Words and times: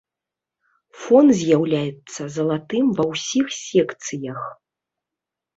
Фон 1.01 1.25
з'яўляецца 1.41 2.21
залатым 2.37 2.85
ва 3.01 3.05
ўсіх 3.13 3.45
секцыях. 3.69 4.41